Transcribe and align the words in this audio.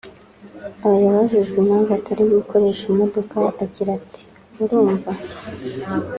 aha 0.83 0.97
yabajijwe 1.05 1.57
impamvu 1.59 1.91
atari 1.99 2.23
gukoresha 2.37 2.83
imodoka 2.91 3.37
agira 3.63 3.89
ati”Urumva 3.99 5.11